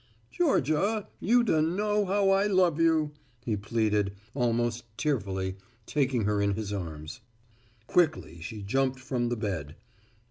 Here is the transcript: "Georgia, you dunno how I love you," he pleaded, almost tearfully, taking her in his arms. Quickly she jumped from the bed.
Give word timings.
"Georgia, 0.31 1.07
you 1.19 1.43
dunno 1.43 2.05
how 2.05 2.31
I 2.31 2.47
love 2.47 2.81
you," 2.81 3.11
he 3.45 3.55
pleaded, 3.55 4.13
almost 4.33 4.83
tearfully, 4.97 5.57
taking 5.85 6.23
her 6.23 6.41
in 6.41 6.55
his 6.55 6.73
arms. 6.73 7.21
Quickly 7.85 8.41
she 8.41 8.63
jumped 8.63 8.99
from 8.99 9.29
the 9.29 9.37
bed. 9.37 9.75